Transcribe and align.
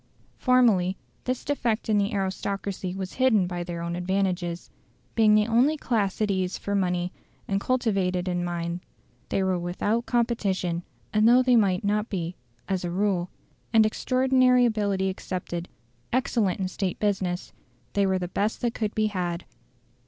Formerly 0.39 0.97
this 1.25 1.45
defect 1.45 1.87
in 1.87 1.99
the 1.99 2.11
aristocracy 2.15 2.95
was 2.95 3.13
hidden 3.21 3.45
by 3.45 3.63
their 3.63 3.83
own 3.83 3.95
advantages. 3.95 4.71
Being 5.13 5.35
the 5.35 5.45
only 5.45 5.77
class 5.77 6.19
at 6.23 6.31
ease 6.31 6.57
for 6.57 6.73
money 6.73 7.13
and 7.47 7.61
cultivated 7.61 8.27
in 8.27 8.43
mind 8.43 8.79
they 9.29 9.43
were 9.43 9.59
without 9.59 10.07
competition; 10.07 10.81
and 11.13 11.29
though 11.29 11.43
they 11.43 11.55
might 11.55 11.83
not 11.83 12.09
be, 12.09 12.35
as 12.67 12.83
a 12.83 12.89
rule, 12.89 13.29
and 13.71 13.85
extraordinary 13.85 14.65
ability 14.65 15.05
excepted, 15.07 15.69
excellent 16.11 16.59
in 16.59 16.67
State 16.67 16.97
business, 16.99 17.53
they 17.93 18.07
were 18.07 18.17
the 18.17 18.27
best 18.27 18.61
that 18.61 18.73
could 18.73 18.95
be 18.95 19.05
had. 19.05 19.45